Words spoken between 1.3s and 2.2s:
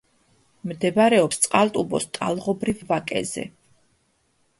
წყალტუბოს